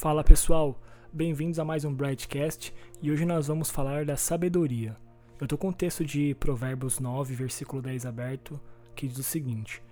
Fala 0.00 0.24
pessoal, 0.24 0.80
bem-vindos 1.12 1.58
a 1.58 1.64
mais 1.64 1.84
um 1.84 1.92
Broadcast 1.92 2.72
e 3.02 3.12
hoje 3.12 3.26
nós 3.26 3.48
vamos 3.48 3.68
falar 3.68 4.06
da 4.06 4.16
sabedoria. 4.16 4.96
Eu 5.38 5.44
estou 5.44 5.58
com 5.58 5.68
o 5.68 5.74
texto 5.74 6.06
de 6.06 6.34
Provérbios 6.36 6.98
9, 6.98 7.34
versículo 7.34 7.82
10 7.82 8.06
aberto, 8.06 8.58
que 8.96 9.06
diz 9.06 9.18
o 9.18 9.22
seguinte: 9.22 9.82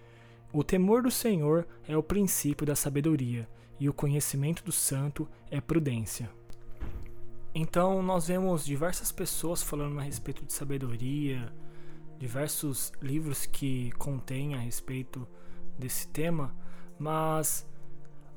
O 0.50 0.64
temor 0.64 1.02
do 1.02 1.10
Senhor 1.10 1.68
é 1.86 1.94
o 1.94 2.02
princípio 2.02 2.64
da 2.64 2.74
sabedoria, 2.74 3.46
e 3.78 3.86
o 3.86 3.92
conhecimento 3.92 4.64
do 4.64 4.72
santo 4.72 5.28
é 5.50 5.60
prudência. 5.60 6.30
Então, 7.54 8.02
nós 8.02 8.28
vemos 8.28 8.64
diversas 8.64 9.12
pessoas 9.12 9.62
falando 9.62 9.98
a 9.98 10.02
respeito 10.02 10.42
de 10.42 10.54
sabedoria, 10.54 11.52
diversos 12.18 12.94
livros 13.02 13.44
que 13.44 13.92
contêm 13.98 14.54
a 14.54 14.58
respeito 14.58 15.28
desse 15.78 16.08
tema, 16.08 16.56
mas 16.98 17.68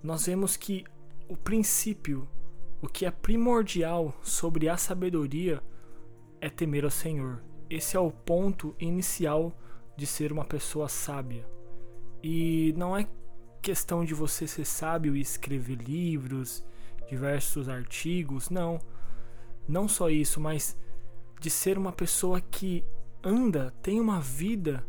nós 0.04 0.26
vemos 0.26 0.58
que 0.58 0.84
o 1.32 1.38
princípio, 1.38 2.28
o 2.82 2.90
que 2.90 3.06
é 3.06 3.10
primordial 3.10 4.14
sobre 4.22 4.68
a 4.68 4.76
sabedoria 4.76 5.64
é 6.42 6.50
temer 6.50 6.84
ao 6.84 6.92
Senhor. 6.92 7.42
Esse 7.70 7.96
é 7.96 8.00
o 8.02 8.12
ponto 8.12 8.76
inicial 8.78 9.58
de 9.96 10.06
ser 10.06 10.34
uma 10.34 10.44
pessoa 10.44 10.90
sábia. 10.90 11.48
E 12.22 12.74
não 12.76 12.98
é 12.98 13.08
questão 13.62 14.04
de 14.04 14.14
você 14.14 14.46
ser 14.46 14.66
sábio 14.66 15.16
e 15.16 15.22
escrever 15.22 15.76
livros, 15.76 16.66
diversos 17.08 17.70
artigos, 17.70 18.50
não. 18.50 18.78
Não 19.66 19.88
só 19.88 20.10
isso, 20.10 20.42
mas 20.42 20.78
de 21.40 21.50
ser 21.50 21.78
uma 21.78 21.94
pessoa 21.94 22.42
que 22.42 22.84
anda, 23.24 23.74
tem 23.82 24.02
uma 24.02 24.20
vida 24.20 24.86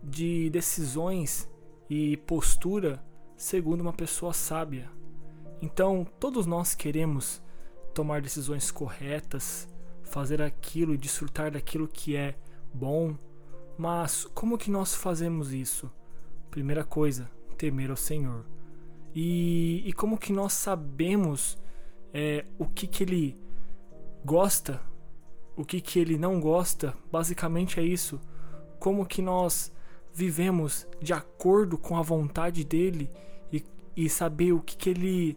de 0.00 0.48
decisões 0.50 1.50
e 1.88 2.16
postura 2.16 3.04
segundo 3.36 3.80
uma 3.80 3.92
pessoa 3.92 4.32
sábia. 4.32 4.99
Então, 5.62 6.06
todos 6.18 6.46
nós 6.46 6.74
queremos 6.74 7.42
tomar 7.92 8.22
decisões 8.22 8.70
corretas, 8.70 9.68
fazer 10.02 10.40
aquilo 10.40 10.94
e 10.94 10.98
desfrutar 10.98 11.50
daquilo 11.50 11.86
que 11.86 12.16
é 12.16 12.36
bom, 12.72 13.16
mas 13.76 14.24
como 14.34 14.58
que 14.58 14.70
nós 14.70 14.94
fazemos 14.94 15.52
isso? 15.52 15.90
Primeira 16.50 16.84
coisa, 16.84 17.30
temer 17.56 17.90
ao 17.90 17.96
Senhor. 17.96 18.44
E, 19.14 19.82
e 19.86 19.92
como 19.92 20.18
que 20.18 20.32
nós 20.32 20.52
sabemos 20.52 21.58
é, 22.12 22.44
o 22.58 22.66
que, 22.66 22.86
que 22.86 23.04
Ele 23.04 23.36
gosta, 24.24 24.80
o 25.56 25.64
que, 25.64 25.80
que 25.80 25.98
Ele 25.98 26.16
não 26.16 26.40
gosta? 26.40 26.94
Basicamente 27.10 27.78
é 27.78 27.82
isso. 27.82 28.20
Como 28.78 29.06
que 29.06 29.20
nós 29.20 29.72
vivemos 30.12 30.86
de 31.00 31.12
acordo 31.12 31.76
com 31.76 31.96
a 31.96 32.02
vontade 32.02 32.64
dEle 32.64 33.10
e, 33.52 33.64
e 33.96 34.08
saber 34.08 34.52
o 34.52 34.60
que, 34.60 34.76
que 34.76 34.90
Ele 34.90 35.36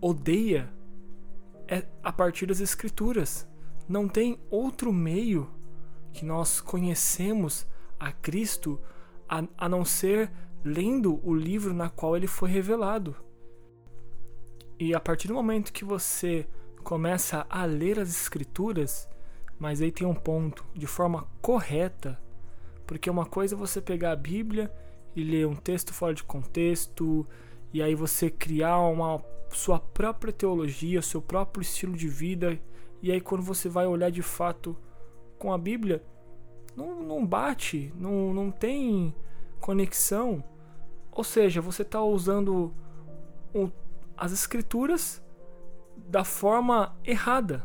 odeia 0.00 0.72
é 1.66 1.84
a 2.02 2.12
partir 2.12 2.46
das 2.46 2.60
Escrituras. 2.60 3.48
Não 3.88 4.08
tem 4.08 4.38
outro 4.50 4.92
meio 4.92 5.50
que 6.12 6.24
nós 6.24 6.60
conhecemos 6.60 7.66
a 7.98 8.12
Cristo 8.12 8.80
a, 9.28 9.44
a 9.56 9.68
não 9.68 9.84
ser 9.84 10.30
lendo 10.64 11.20
o 11.22 11.34
livro 11.34 11.72
na 11.72 11.88
qual 11.88 12.16
ele 12.16 12.26
foi 12.26 12.50
revelado. 12.50 13.14
E 14.78 14.94
a 14.94 15.00
partir 15.00 15.28
do 15.28 15.34
momento 15.34 15.72
que 15.72 15.84
você 15.84 16.46
começa 16.84 17.46
a 17.50 17.64
ler 17.64 17.98
as 17.98 18.08
Escrituras, 18.08 19.08
mas 19.58 19.82
aí 19.82 19.90
tem 19.90 20.06
um 20.06 20.14
ponto, 20.14 20.64
de 20.74 20.86
forma 20.86 21.26
correta, 21.42 22.20
porque 22.86 23.10
uma 23.10 23.26
coisa 23.26 23.54
é 23.54 23.58
você 23.58 23.80
pegar 23.80 24.12
a 24.12 24.16
Bíblia 24.16 24.72
e 25.14 25.22
ler 25.22 25.46
um 25.46 25.56
texto 25.56 25.92
fora 25.92 26.14
de 26.14 26.22
contexto, 26.22 27.26
e 27.72 27.82
aí 27.82 27.94
você 27.94 28.30
criar 28.30 28.78
uma 28.80 29.22
sua 29.50 29.78
própria 29.78 30.32
teologia, 30.32 31.02
seu 31.02 31.20
próprio 31.20 31.62
estilo 31.62 31.96
de 31.96 32.08
vida, 32.08 32.60
e 33.02 33.12
aí 33.12 33.20
quando 33.20 33.42
você 33.42 33.68
vai 33.68 33.86
olhar 33.86 34.10
de 34.10 34.22
fato 34.22 34.76
com 35.38 35.52
a 35.52 35.58
Bíblia, 35.58 36.02
não, 36.76 37.02
não 37.02 37.26
bate, 37.26 37.92
não, 37.96 38.32
não 38.32 38.50
tem 38.50 39.14
conexão. 39.60 40.42
Ou 41.10 41.24
seja, 41.24 41.60
você 41.60 41.82
está 41.82 42.02
usando 42.02 42.72
as 44.16 44.32
escrituras 44.32 45.22
da 45.96 46.24
forma 46.24 46.96
errada. 47.04 47.64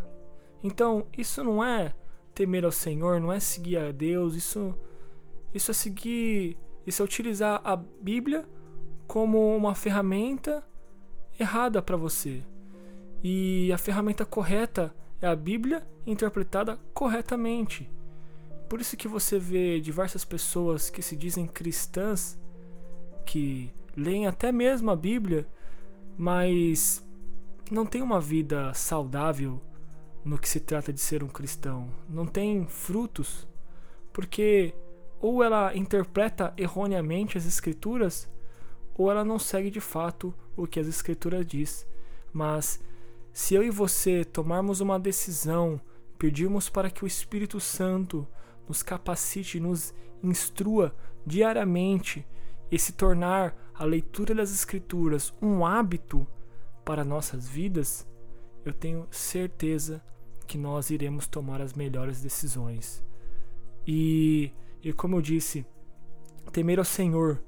Então, 0.63 1.06
isso 1.16 1.44
não 1.44 1.63
é 1.63 1.94
temer 2.34 2.66
ao 2.66 2.72
Senhor, 2.72 3.19
não 3.19 3.31
é 3.31 3.40
seguir 3.40 3.78
a 3.78 3.91
Deus, 3.91 4.35
isso, 4.35 4.74
isso 5.53 5.69
é 5.69 5.74
seguir, 5.74 6.58
isso 6.85 7.02
é 7.02 7.06
utilizar 7.06 7.62
a 7.63 7.75
Bíblia 7.75 8.47
como 9.06 9.56
uma 9.56 9.75
ferramenta 9.75 10.63
errada 11.40 11.82
para 11.82 11.98
você. 11.98 12.44
E 13.24 13.72
a 13.72 13.78
ferramenta 13.78 14.26
correta 14.26 14.94
é 15.22 15.28
a 15.28 15.36
Bíblia 15.36 15.86
interpretada 16.06 16.78
corretamente. 16.94 17.90
Por 18.68 18.82
isso 18.82 18.98
que 18.98 19.08
você 19.08 19.40
vê 19.40 19.80
diversas 19.80 20.26
pessoas 20.26 20.90
que 20.90 21.02
se 21.02 21.16
dizem 21.16 21.48
cristãs 21.48 22.38
que 23.26 23.72
leem 23.96 24.28
até 24.28 24.52
mesmo 24.52 24.92
a 24.92 24.96
Bíblia, 24.96 25.48
mas 26.18 27.04
não 27.72 27.86
tem 27.86 28.02
uma 28.02 28.20
vida 28.20 28.74
saudável 28.74 29.62
no 30.24 30.38
que 30.38 30.48
se 30.48 30.60
trata 30.60 30.92
de 30.92 31.00
ser 31.00 31.24
um 31.24 31.28
cristão. 31.28 31.90
Não 32.10 32.26
tem 32.26 32.66
frutos, 32.68 33.48
porque 34.12 34.74
ou 35.20 35.42
ela 35.42 35.76
interpreta 35.76 36.54
erroneamente 36.58 37.38
as 37.38 37.46
escrituras, 37.46 38.28
ou 38.96 39.09
ela 39.09 39.24
não 39.24 39.40
segue 39.40 39.70
de 39.70 39.81
fato 39.81 40.34
o 40.56 40.68
que 40.68 40.80
as 40.80 40.88
escrituras 40.88 41.46
diz. 41.46 41.88
Mas 42.31 42.80
se 43.31 43.56
eu 43.56 43.64
e 43.64 43.70
você 43.70 44.24
tomarmos 44.24 44.80
uma 44.80 45.00
decisão, 45.00 45.80
pedirmos 46.18 46.70
para 46.70 46.90
que 46.90 47.03
o 47.03 47.08
Espírito 47.08 47.59
Santo 47.59 48.28
nos 48.68 48.84
capacite, 48.84 49.59
nos 49.59 49.94
instrua 50.24 50.96
diariamente 51.26 52.26
e 52.72 52.78
se 52.78 52.94
tornar 52.94 53.56
a 53.74 53.84
leitura 53.84 54.36
das 54.36 54.52
escrituras 54.52 55.34
um 55.42 55.66
hábito 55.66 56.28
para 56.86 57.03
nossas 57.03 57.48
vidas, 57.48 58.08
eu 58.64 58.74
tenho 58.74 59.08
certeza 59.12 60.03
que 60.48 60.58
nós 60.58 60.90
iremos 60.90 61.28
tomar 61.28 61.62
as 61.62 61.74
melhores 61.74 62.22
decisões. 62.22 63.03
E, 63.86 64.52
e 64.82 64.94
como 64.94 65.18
eu 65.18 65.22
disse, 65.22 65.66
temer 66.52 66.80
ao 66.80 66.86
Senhor 66.86 67.44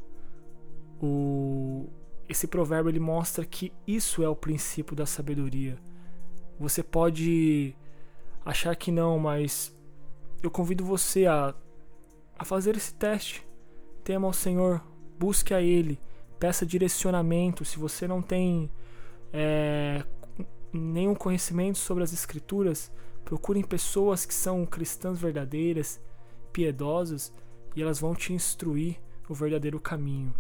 o, 1.02 1.88
esse 2.28 2.48
provérbio 2.48 2.90
ele 2.90 3.00
mostra 3.00 3.46
que 3.46 3.72
isso 3.88 4.24
é 4.24 4.30
o 4.30 4.36
princípio 4.36 4.96
da 4.96 5.06
sabedoria. 5.06 5.78
Você 6.60 6.82
pode 6.82 7.76
achar 8.44 8.76
que 8.76 8.92
não, 8.92 9.20
mas 9.20 9.76
eu 10.42 10.50
convido 10.50 10.86
você 10.86 11.26
a, 11.26 11.54
a 12.38 12.46
fazer 12.46 12.76
esse 12.76 12.94
teste. 12.94 13.46
Tema 14.04 14.28
ao 14.28 14.34
Senhor, 14.34 14.82
busque 15.20 15.54
a 15.54 15.62
Ele, 15.62 16.00
peça 16.40 16.66
direcionamento. 16.66 17.66
Se 17.66 17.78
você 17.78 18.08
não 18.08 18.22
tem 18.22 18.72
é, 19.34 20.04
nenhum 20.72 21.16
conhecimento 21.16 21.78
sobre 21.78 22.04
as 22.04 22.14
Escrituras, 22.14 22.92
procurem 23.24 23.64
pessoas 23.64 24.26
que 24.26 24.34
são 24.34 24.66
cristãs 24.66 25.20
verdadeiras, 25.20 26.00
piedosas, 26.54 27.34
e 27.76 27.82
elas 27.82 28.00
vão 28.00 28.16
te 28.16 28.32
instruir 28.32 28.98
o 29.28 29.34
verdadeiro 29.34 29.80
caminho. 29.80 30.34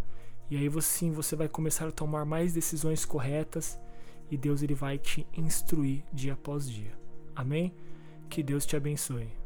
E 0.50 0.58
aí 0.58 0.70
sim 0.82 1.12
você 1.12 1.36
vai 1.36 1.48
começar 1.48 1.88
a 1.88 1.92
tomar 1.92 2.26
mais 2.26 2.54
decisões 2.54 3.04
corretas 3.06 3.80
e 4.30 4.38
Deus 4.38 4.62
ele 4.62 4.76
vai 4.76 4.98
te 4.98 5.26
instruir 5.36 6.04
dia 6.14 6.34
após 6.34 6.70
dia. 6.70 6.98
Amém? 7.36 7.74
Que 8.30 8.44
Deus 8.44 8.66
te 8.66 8.76
abençoe. 8.76 9.45